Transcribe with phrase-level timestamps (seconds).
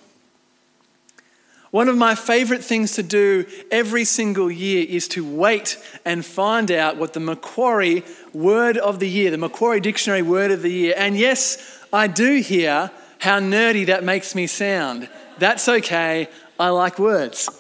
[1.70, 6.70] One of my favorite things to do every single year is to wait and find
[6.70, 10.94] out what the Macquarie word of the year, the Macquarie Dictionary word of the year,
[10.96, 15.10] and yes, I do hear how nerdy that makes me sound.
[15.38, 17.50] That's okay, I like words.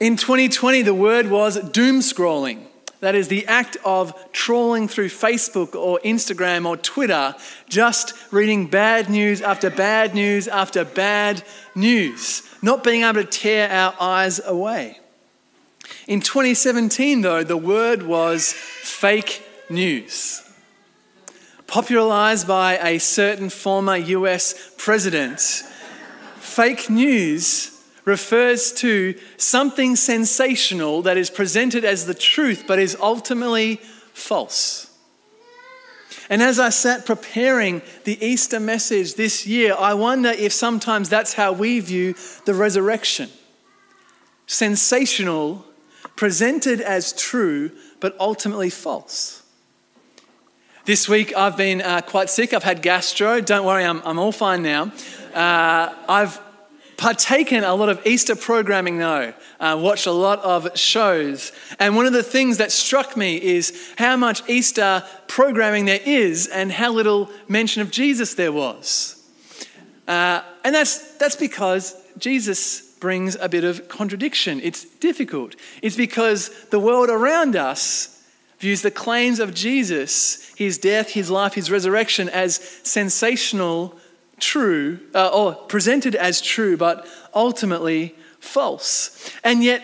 [0.00, 2.66] In 2020, the word was doom scrolling.
[3.00, 7.34] That is the act of trawling through Facebook or Instagram or Twitter,
[7.68, 11.42] just reading bad news after bad news after bad
[11.74, 14.98] news, not being able to tear our eyes away.
[16.06, 20.42] In 2017, though, the word was fake news.
[21.66, 25.40] Popularized by a certain former US president,
[26.36, 27.69] fake news
[28.04, 33.76] refers to something sensational that is presented as the truth but is ultimately
[34.12, 34.86] false.
[36.28, 41.34] And as I sat preparing the Easter message this year, I wonder if sometimes that's
[41.34, 43.30] how we view the resurrection
[44.46, 45.64] sensational,
[46.16, 49.44] presented as true, but ultimately false.
[50.86, 52.52] This week I've been uh, quite sick.
[52.52, 53.40] I've had gastro.
[53.40, 54.90] Don't worry, I'm, I'm all fine now.
[55.32, 56.40] Uh, I've
[57.00, 61.50] partaken a lot of Easter programming though, uh, watched a lot of shows.
[61.78, 66.46] And one of the things that struck me is how much Easter programming there is
[66.46, 69.16] and how little mention of Jesus there was.
[70.06, 74.60] Uh, and that's, that's because Jesus brings a bit of contradiction.
[74.62, 75.56] It's difficult.
[75.80, 78.22] It's because the world around us
[78.58, 83.96] views the claims of Jesus, his death, his life, his resurrection, as sensational
[84.40, 89.30] true, uh, or presented as true, but ultimately false.
[89.44, 89.82] And yet,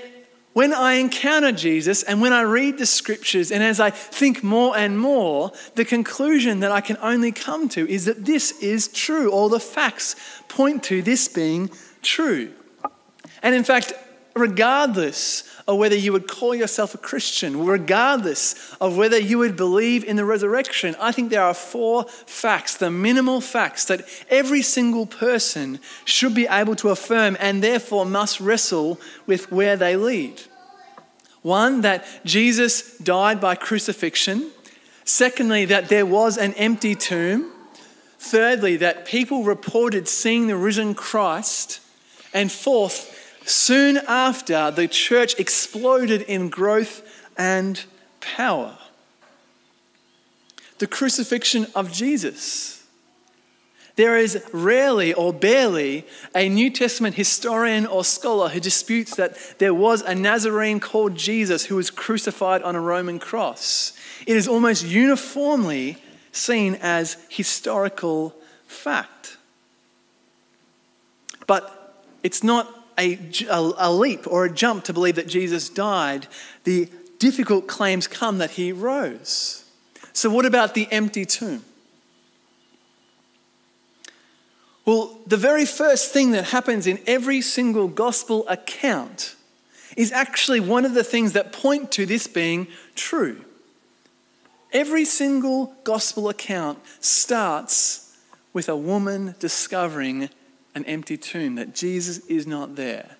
[0.57, 4.75] when I encounter Jesus and when I read the scriptures, and as I think more
[4.75, 9.31] and more, the conclusion that I can only come to is that this is true.
[9.31, 10.17] All the facts
[10.49, 11.69] point to this being
[12.01, 12.55] true.
[13.43, 13.93] And in fact,
[14.37, 20.05] regardless of whether you would call yourself a Christian, regardless of whether you would believe
[20.05, 25.07] in the resurrection, I think there are four facts, the minimal facts that every single
[25.07, 30.43] person should be able to affirm and therefore must wrestle with where they lead.
[31.43, 34.51] One, that Jesus died by crucifixion.
[35.05, 37.53] Secondly, that there was an empty tomb.
[38.19, 41.81] Thirdly, that people reported seeing the risen Christ.
[42.35, 43.16] And fourth,
[43.47, 47.01] Soon after, the church exploded in growth
[47.39, 47.85] and
[48.21, 48.77] power.
[50.79, 52.85] The crucifixion of Jesus.
[53.95, 59.73] There is rarely or barely a New Testament historian or scholar who disputes that there
[59.73, 63.97] was a Nazarene called Jesus who was crucified on a Roman cross.
[64.27, 65.99] It is almost uniformly
[66.33, 68.35] seen as historical
[68.67, 69.37] fact.
[71.47, 73.19] But it's not a,
[73.51, 76.27] a, leap or a jump to believe that Jesus died,
[76.65, 79.65] the difficult claims come that he rose.
[80.13, 81.63] So, what about the empty tomb?
[84.87, 89.35] Well, the very first thing that happens in every single gospel account
[89.97, 93.45] is actually one of the things that point to this being true.
[94.73, 98.17] Every single gospel account starts
[98.53, 100.29] with a woman discovering
[100.77, 103.17] an empty tomb, that Jesus is not there.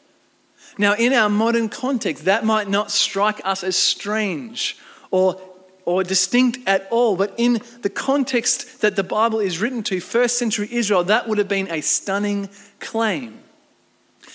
[0.79, 4.79] Now, in our modern context, that might not strike us as strange
[5.11, 5.41] or,
[5.87, 10.39] or distinct at all, but in the context that the Bible is written to, first
[10.39, 13.41] century Israel, that would have been a stunning claim.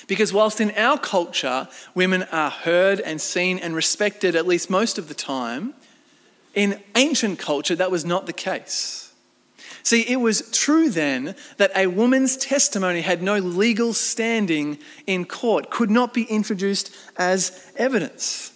[0.08, 4.98] Because whilst in our culture, women are heard and seen and respected at least most
[4.98, 5.76] of the time,
[6.56, 9.11] in ancient culture, that was not the case.
[9.84, 15.70] See, it was true then that a woman's testimony had no legal standing in court,
[15.70, 18.52] could not be introduced as evidence.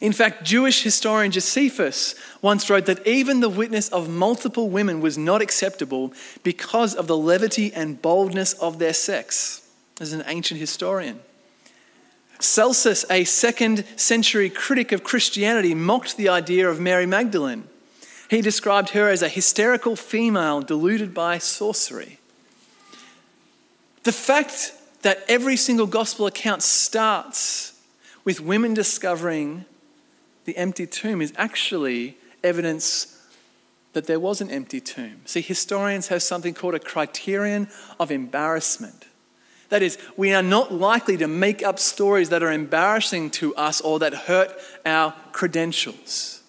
[0.00, 5.18] In fact, Jewish historian Josephus once wrote that even the witness of multiple women was
[5.18, 9.68] not acceptable because of the levity and boldness of their sex,
[10.00, 11.20] as an ancient historian.
[12.38, 17.64] Celsus, a second century critic of Christianity, mocked the idea of Mary Magdalene.
[18.30, 22.20] He described her as a hysterical female deluded by sorcery.
[24.04, 24.72] The fact
[25.02, 27.72] that every single gospel account starts
[28.24, 29.64] with women discovering
[30.44, 33.20] the empty tomb is actually evidence
[33.94, 35.22] that there was an empty tomb.
[35.24, 37.66] See, historians have something called a criterion
[37.98, 39.06] of embarrassment.
[39.70, 43.80] That is, we are not likely to make up stories that are embarrassing to us
[43.80, 44.52] or that hurt
[44.86, 46.39] our credentials.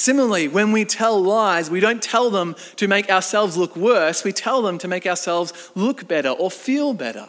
[0.00, 4.32] Similarly, when we tell lies, we don't tell them to make ourselves look worse, we
[4.32, 7.28] tell them to make ourselves look better or feel better.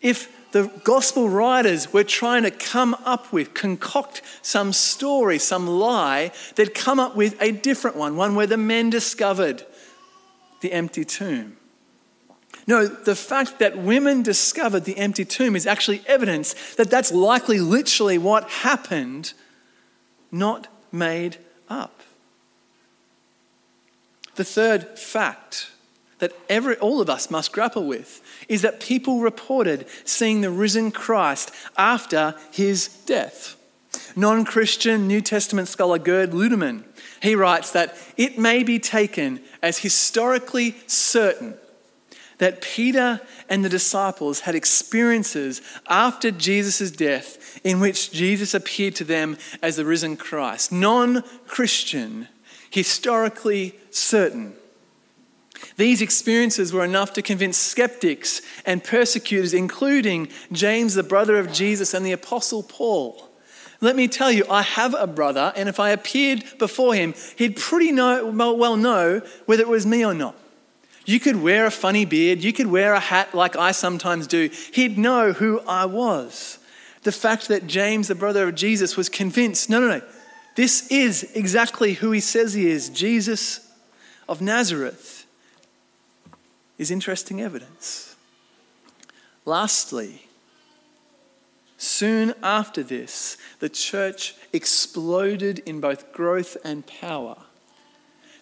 [0.00, 6.30] If the gospel writers were trying to come up with, concoct some story, some lie,
[6.54, 9.66] they'd come up with a different one, one where the men discovered
[10.60, 11.56] the empty tomb.
[12.68, 17.58] No, the fact that women discovered the empty tomb is actually evidence that that's likely
[17.58, 19.32] literally what happened,
[20.30, 21.36] not made
[21.68, 22.00] up.
[24.36, 25.70] The third fact
[26.18, 30.90] that every, all of us must grapple with is that people reported seeing the risen
[30.90, 33.56] Christ after his death.
[34.16, 36.84] Non Christian New Testament scholar Gerd Ludemann,
[37.20, 41.54] he writes that it may be taken as historically certain
[42.44, 49.04] that Peter and the disciples had experiences after Jesus' death in which Jesus appeared to
[49.04, 50.70] them as the risen Christ.
[50.70, 52.28] Non Christian,
[52.68, 54.52] historically certain.
[55.78, 61.94] These experiences were enough to convince skeptics and persecutors, including James, the brother of Jesus,
[61.94, 63.26] and the Apostle Paul.
[63.80, 67.56] Let me tell you, I have a brother, and if I appeared before him, he'd
[67.56, 70.36] pretty know, well know whether it was me or not.
[71.04, 74.50] You could wear a funny beard, you could wear a hat like I sometimes do.
[74.72, 76.58] He'd know who I was.
[77.02, 80.02] The fact that James, the brother of Jesus, was convinced no, no, no,
[80.54, 83.70] this is exactly who he says he is Jesus
[84.28, 85.26] of Nazareth
[86.78, 88.16] is interesting evidence.
[89.44, 90.26] Lastly,
[91.76, 97.36] soon after this, the church exploded in both growth and power.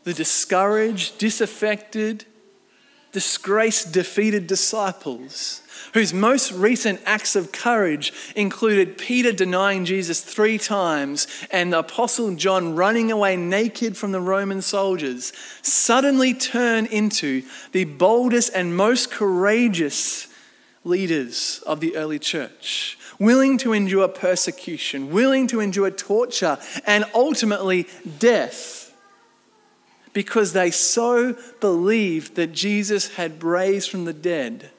[0.04, 2.24] The discouraged, disaffected,
[3.12, 5.62] disgraced, defeated disciples,
[5.92, 12.34] whose most recent acts of courage included Peter denying Jesus three times and the Apostle
[12.34, 17.42] John running away naked from the Roman soldiers, suddenly turn into
[17.72, 20.28] the boldest and most courageous
[20.84, 27.86] leaders of the early church, willing to endure persecution, willing to endure torture, and ultimately
[28.18, 28.81] death
[30.12, 34.70] because they so believed that Jesus had raised from the dead.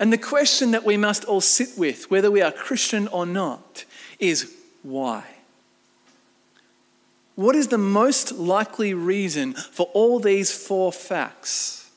[0.00, 3.84] And the question that we must all sit with, whether we are Christian or not,
[4.18, 5.24] is why?
[7.34, 11.90] What is the most likely reason for all these four facts?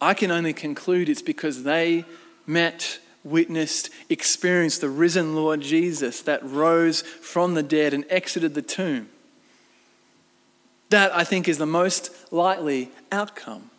[0.00, 2.04] I can only conclude it's because they
[2.46, 8.62] met, witnessed, experienced the risen Lord Jesus that rose from the dead and exited the
[8.62, 9.08] tomb.
[10.90, 13.70] That, I think, is the most likely outcome.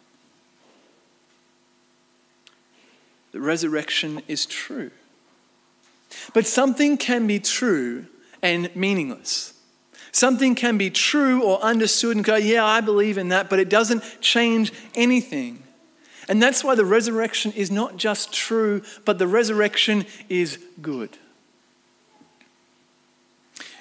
[3.31, 4.91] The resurrection is true.
[6.33, 8.07] But something can be true
[8.41, 9.53] and meaningless.
[10.11, 13.69] Something can be true or understood and go, yeah, I believe in that, but it
[13.69, 15.61] doesn't change anything.
[16.27, 21.17] And that's why the resurrection is not just true, but the resurrection is good.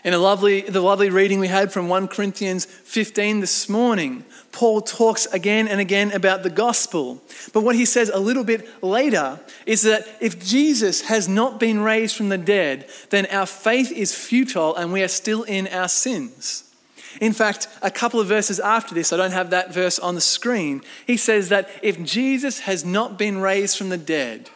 [0.06, 4.80] In a lovely, the lovely reading we had from 1 Corinthians 15 this morning, Paul
[4.80, 7.20] talks again and again about the gospel.
[7.52, 11.80] But what he says a little bit later is that if Jesus has not been
[11.80, 15.88] raised from the dead, then our faith is futile and we are still in our
[15.88, 16.72] sins.
[17.20, 20.20] In fact, a couple of verses after this, I don't have that verse on the
[20.20, 24.50] screen, he says that if Jesus has not been raised from the dead,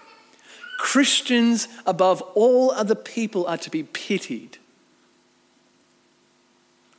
[0.79, 4.59] Christians above all other people are to be pitied.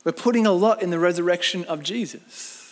[0.04, 2.62] We're putting a lot in the resurrection of Jesus.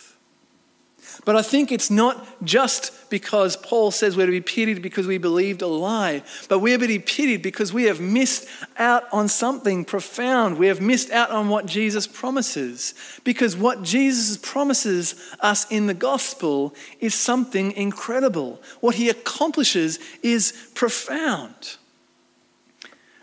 [1.23, 5.17] But I think it's not just because Paul says we're to be pitied because we
[5.19, 8.47] believed a lie, but we're to be pitied because we have missed
[8.77, 10.57] out on something profound.
[10.57, 12.95] We have missed out on what Jesus promises.
[13.23, 18.59] Because what Jesus promises us in the gospel is something incredible.
[18.79, 21.77] What he accomplishes is profound.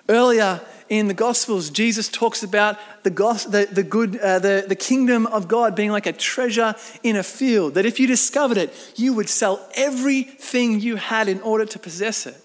[0.09, 5.27] Earlier in the Gospels, Jesus talks about the, the, the, good, uh, the, the kingdom
[5.27, 9.13] of God being like a treasure in a field, that if you discovered it, you
[9.13, 12.37] would sell everything you had in order to possess it.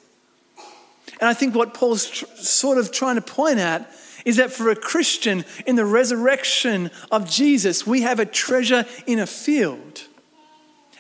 [1.20, 3.90] And I think what Paul's tr- sort of trying to point at
[4.26, 9.20] is that for a Christian, in the resurrection of Jesus, we have a treasure in
[9.20, 10.04] a field.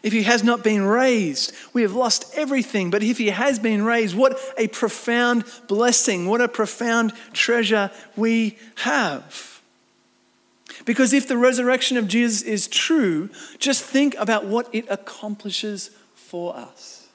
[0.03, 2.91] If he has not been raised, we have lost everything.
[2.91, 8.57] But if he has been raised, what a profound blessing, what a profound treasure we
[8.75, 9.61] have.
[10.85, 13.29] Because if the resurrection of Jesus is true,
[13.59, 17.07] just think about what it accomplishes for us.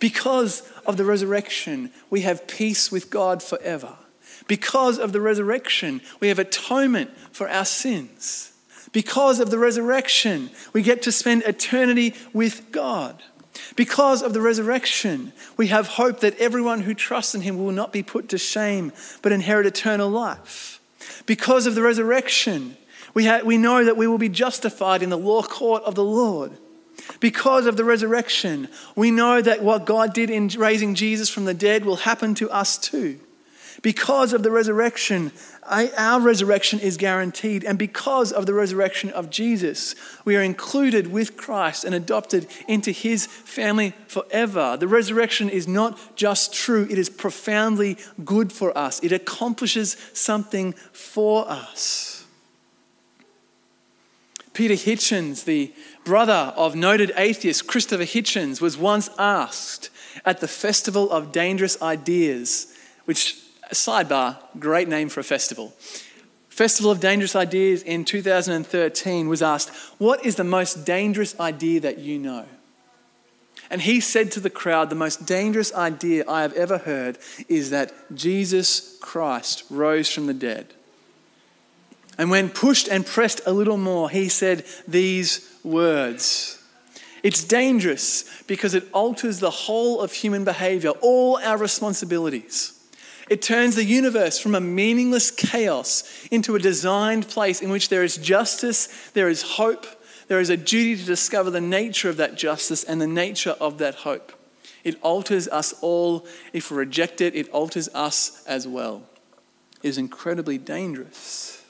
[0.00, 3.96] Because of the resurrection, we have peace with God forever.
[4.48, 8.51] Because of the resurrection, we have atonement for our sins.
[8.92, 13.22] Because of the resurrection, we get to spend eternity with God.
[13.74, 17.92] Because of the resurrection, we have hope that everyone who trusts in him will not
[17.92, 20.80] be put to shame, but inherit eternal life.
[21.26, 22.76] Because of the resurrection,
[23.14, 26.04] we, ha- we know that we will be justified in the law court of the
[26.04, 26.52] Lord.
[27.20, 31.54] Because of the resurrection, we know that what God did in raising Jesus from the
[31.54, 33.20] dead will happen to us too.
[33.80, 37.64] Because of the resurrection, our resurrection is guaranteed.
[37.64, 42.90] And because of the resurrection of Jesus, we are included with Christ and adopted into
[42.90, 44.76] his family forever.
[44.76, 49.00] The resurrection is not just true, it is profoundly good for us.
[49.00, 52.24] It accomplishes something for us.
[54.52, 55.72] Peter Hitchens, the
[56.04, 59.88] brother of noted atheist Christopher Hitchens, was once asked
[60.26, 62.74] at the Festival of Dangerous Ideas,
[63.06, 63.41] which
[63.74, 65.74] sidebar, great name for a festival.
[66.48, 71.98] Festival of Dangerous Ideas in 2013 was asked, What is the most dangerous idea that
[71.98, 72.44] you know?
[73.70, 77.16] And he said to the crowd, The most dangerous idea I have ever heard
[77.48, 80.74] is that Jesus Christ rose from the dead.
[82.18, 86.62] And when pushed and pressed a little more, he said these words
[87.22, 92.78] It's dangerous because it alters the whole of human behavior, all our responsibilities.
[93.32, 98.04] It turns the universe from a meaningless chaos into a designed place in which there
[98.04, 99.86] is justice, there is hope,
[100.28, 103.78] there is a duty to discover the nature of that justice and the nature of
[103.78, 104.34] that hope.
[104.84, 106.26] It alters us all.
[106.52, 109.02] If we reject it, it alters us as well.
[109.82, 111.64] It is incredibly dangerous.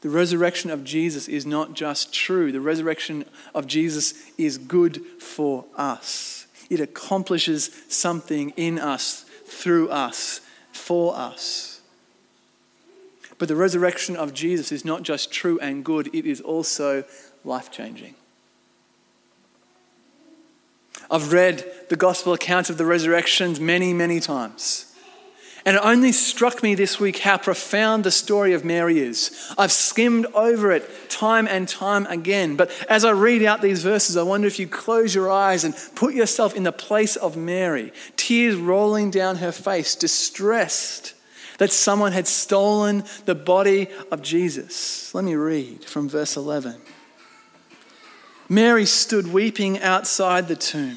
[0.00, 5.66] The resurrection of Jesus is not just true, the resurrection of Jesus is good for
[5.76, 6.46] us.
[6.70, 10.40] It accomplishes something in us, through us,
[10.72, 11.80] for us.
[13.38, 17.04] But the resurrection of Jesus is not just true and good, it is also
[17.44, 18.14] life changing.
[21.10, 24.91] I've read the gospel accounts of the resurrections many, many times.
[25.64, 29.52] And it only struck me this week how profound the story of Mary is.
[29.56, 32.56] I've skimmed over it time and time again.
[32.56, 35.74] But as I read out these verses, I wonder if you close your eyes and
[35.94, 41.14] put yourself in the place of Mary, tears rolling down her face, distressed
[41.58, 45.14] that someone had stolen the body of Jesus.
[45.14, 46.74] Let me read from verse 11.
[48.48, 50.96] Mary stood weeping outside the tomb.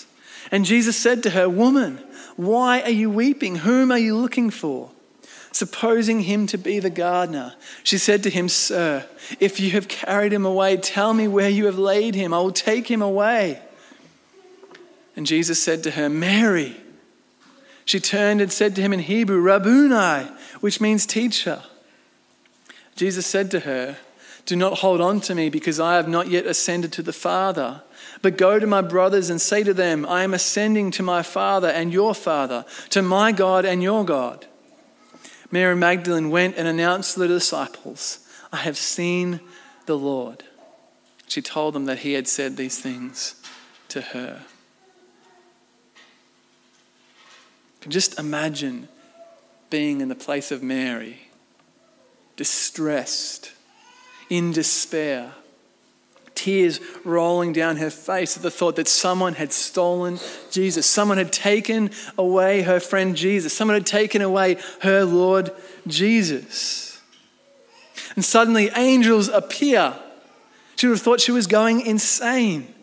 [0.51, 1.97] And Jesus said to her, Woman,
[2.35, 3.57] why are you weeping?
[3.57, 4.91] Whom are you looking for?
[5.53, 7.53] supposing him to be the gardener.
[7.83, 9.05] She said to him, Sir,
[9.39, 12.33] if you have carried him away, tell me where you have laid him.
[12.33, 13.61] I will take him away.
[15.15, 16.77] And Jesus said to her, Mary.
[17.83, 20.31] She turned and said to him in Hebrew, Rabboni,
[20.61, 21.63] which means teacher.
[22.95, 23.97] Jesus said to her,
[24.45, 27.83] Do not hold on to me because I have not yet ascended to the Father.
[28.21, 31.67] But go to my brothers and say to them, I am ascending to my Father
[31.67, 34.45] and your Father, to my God and your God.
[35.51, 38.19] Mary Magdalene went and announced to the disciples,
[38.51, 39.41] I have seen
[39.85, 40.43] the Lord.
[41.27, 43.35] she told them that he had said these things
[43.89, 44.41] to her.
[47.87, 48.87] just imagine
[49.69, 51.17] being in the place of Mary,
[52.35, 53.53] distressed,
[54.31, 55.33] in despair,
[56.35, 60.17] tears rolling down her face at the thought that someone had stolen
[60.49, 65.51] Jesus, someone had taken away her friend Jesus, someone had taken away her Lord
[65.85, 67.01] Jesus.
[68.15, 69.93] And suddenly angels appear.
[70.77, 72.73] She would have thought she was going insane.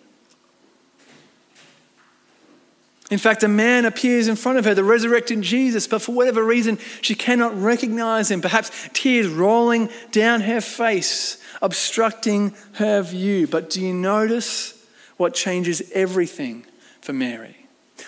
[3.11, 6.45] In fact, a man appears in front of her, the resurrected Jesus, but for whatever
[6.45, 8.43] reason, she cannot recognize him.
[8.43, 13.47] Perhaps tears rolling down her face, obstructing her view.
[13.47, 14.75] But do you notice
[15.17, 16.65] what changes everything
[17.01, 17.57] for Mary?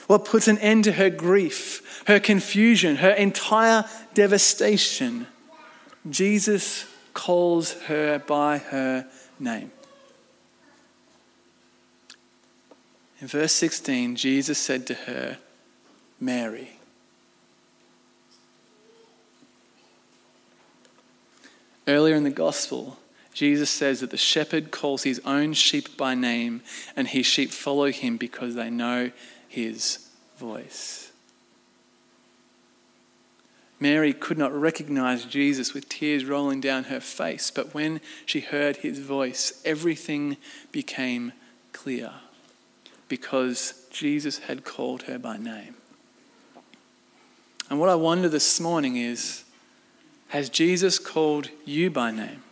[0.06, 5.26] What puts an end to her grief, her confusion, her entire devastation?
[6.08, 9.06] Jesus calls her by her
[9.38, 9.72] name.
[13.20, 15.38] In verse 16, Jesus said to her,
[16.18, 16.70] Mary.
[21.86, 22.98] Earlier in the gospel,
[23.32, 26.62] Jesus says that the shepherd calls his own sheep by name,
[26.96, 29.10] and his sheep follow him because they know
[29.48, 30.08] his
[30.38, 31.12] voice.
[33.78, 38.78] Mary could not recognize Jesus with tears rolling down her face, but when she heard
[38.78, 40.36] his voice, everything
[40.70, 41.32] became
[41.72, 42.12] clear
[43.08, 45.76] because Jesus had called her by name.
[47.70, 49.44] And what I wonder this morning is
[50.28, 52.42] has Jesus called you by name?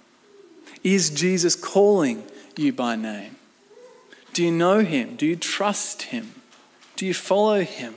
[0.82, 2.24] Is Jesus calling
[2.56, 3.36] you by name?
[4.32, 5.16] Do you know him?
[5.16, 6.32] Do you trust him?
[6.96, 7.94] Do you follow him?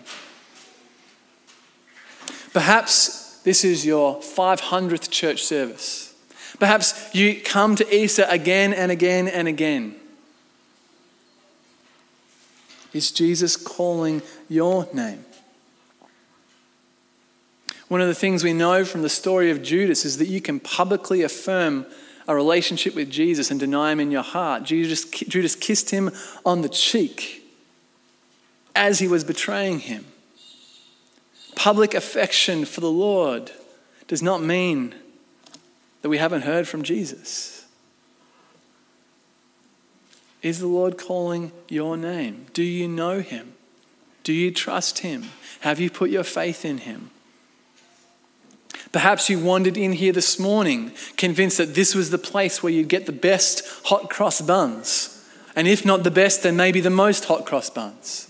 [2.54, 6.14] Perhaps this is your 500th church service.
[6.60, 9.96] Perhaps you come to Easter again and again and again.
[12.94, 15.24] Is Jesus calling your name?
[17.88, 20.60] One of the things we know from the story of Judas is that you can
[20.60, 21.86] publicly affirm
[22.32, 24.64] a relationship with Jesus and deny him in your heart.
[24.64, 26.12] Judas, Judas kissed him
[26.46, 27.44] on the cheek
[28.76, 30.06] as he was betraying him.
[31.56, 33.52] Public affection for the Lord
[34.08, 34.96] does not mean
[36.02, 37.66] that we haven't heard from Jesus.
[40.42, 42.48] Is the Lord calling your name?
[42.54, 43.54] Do you know him?
[44.24, 45.30] Do you trust him?
[45.62, 47.12] Have you put your faith in him?
[48.92, 52.90] Perhaps you wandered in here this morning convinced that this was the place where you'd
[52.90, 55.18] get the best hot cross buns.
[55.56, 58.28] And if not the best, then maybe the most hot cross buns.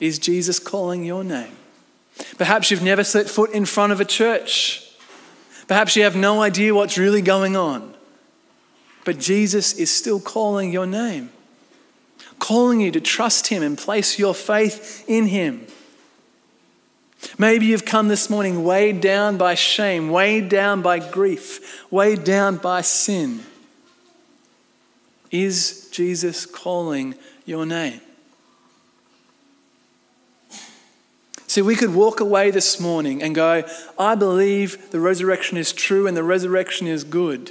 [0.00, 1.56] Is Jesus calling your name?
[2.38, 4.82] Perhaps you've never set foot in front of a church.
[5.68, 7.94] Perhaps you have no idea what's really going on.
[9.04, 11.30] But Jesus is still calling your name,
[12.38, 15.66] calling you to trust Him and place your faith in Him.
[17.38, 22.56] Maybe you've come this morning weighed down by shame, weighed down by grief, weighed down
[22.56, 23.40] by sin.
[25.30, 28.00] Is Jesus calling your name?
[31.46, 33.64] See, we could walk away this morning and go,
[33.98, 37.50] I believe the resurrection is true and the resurrection is good.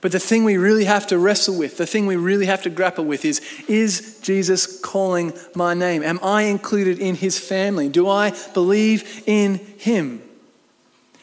[0.00, 2.70] But the thing we really have to wrestle with, the thing we really have to
[2.70, 6.02] grapple with is Is Jesus calling my name?
[6.02, 7.88] Am I included in his family?
[7.88, 10.22] Do I believe in him?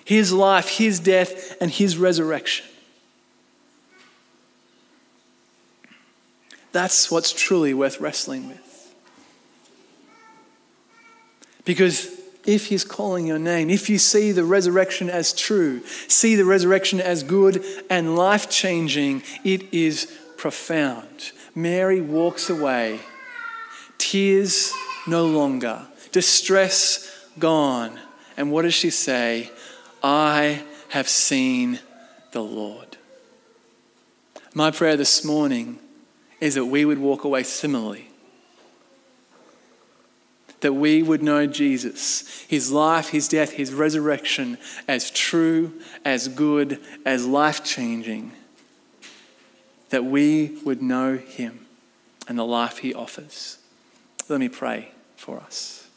[0.05, 2.65] His life, his death, and his resurrection.
[6.71, 8.93] That's what's truly worth wrestling with.
[11.65, 12.16] Because
[12.47, 16.99] if He's calling your name, if you see the resurrection as true, see the resurrection
[16.99, 21.33] as good and life changing, it is profound.
[21.53, 22.99] Mary walks away,
[23.97, 24.71] tears
[25.05, 27.99] no longer, distress gone.
[28.37, 29.51] And what does she say?
[30.01, 31.79] I have seen
[32.31, 32.97] the Lord.
[34.53, 35.79] My prayer this morning
[36.39, 38.09] is that we would walk away similarly
[40.61, 46.79] that we would know Jesus, his life, his death, his resurrection as true, as good,
[47.05, 48.31] as life changing,
[49.89, 51.65] that we would know him
[52.27, 53.57] and the life he offers.
[54.29, 55.87] Let me pray for us.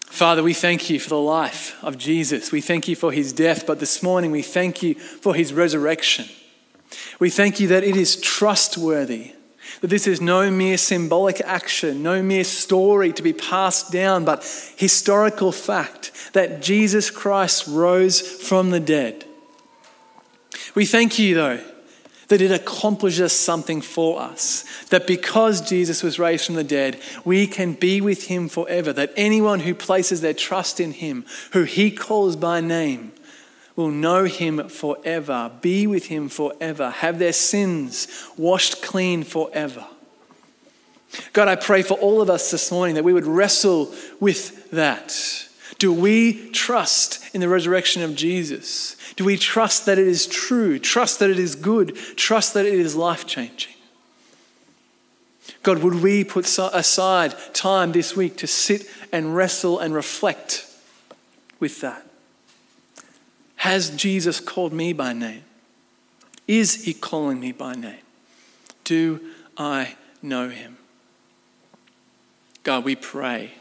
[0.00, 2.50] Father, we thank you for the life of Jesus.
[2.50, 6.26] We thank you for his death, but this morning we thank you for his resurrection.
[7.20, 9.32] We thank you that it is trustworthy
[9.80, 14.44] that this is no mere symbolic action, no mere story to be passed down, but
[14.76, 19.24] historical fact that Jesus Christ rose from the dead.
[20.74, 21.60] We thank you, though,
[22.28, 24.64] that it accomplishes something for us.
[24.90, 28.92] That because Jesus was raised from the dead, we can be with him forever.
[28.92, 33.12] That anyone who places their trust in him, who he calls by name,
[33.76, 39.86] will know him forever, be with him forever, have their sins washed clean forever.
[41.32, 45.14] God, I pray for all of us this morning that we would wrestle with that.
[45.78, 48.96] Do we trust in the resurrection of Jesus?
[49.16, 50.78] Do we trust that it is true?
[50.78, 51.96] Trust that it is good?
[52.16, 53.74] Trust that it is life changing?
[55.62, 60.66] God, would we put aside time this week to sit and wrestle and reflect
[61.60, 62.05] with that?
[63.56, 65.44] Has Jesus called me by name?
[66.46, 68.02] Is he calling me by name?
[68.84, 69.20] Do
[69.56, 70.76] I know him?
[72.62, 73.52] God, we pray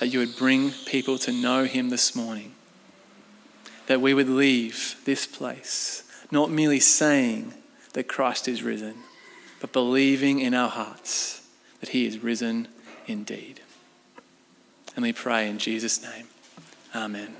[0.00, 2.54] that you would bring people to know him this morning.
[3.86, 7.52] That we would leave this place not merely saying
[7.92, 8.94] that Christ is risen,
[9.60, 11.46] but believing in our hearts
[11.80, 12.68] that he is risen
[13.06, 13.60] indeed.
[14.96, 16.26] And we pray in Jesus' name.
[16.94, 17.34] Amen.